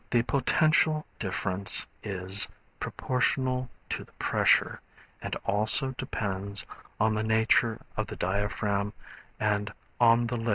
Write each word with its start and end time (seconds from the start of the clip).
The 0.09 0.23
potential 0.23 1.05
difference 1.19 1.85
is 2.01 2.47
proportional 2.79 3.69
to 3.89 4.03
the 4.03 4.11
pressure, 4.13 4.81
and 5.21 5.35
also 5.45 5.91
depends 5.91 6.65
on 6.99 7.13
the 7.13 7.23
nature 7.23 7.79
of 7.95 8.07
the 8.07 8.15
diaphragm 8.15 8.93
and 9.39 9.71
on 9.99 10.25
the 10.25 10.37
liquid. 10.37 10.49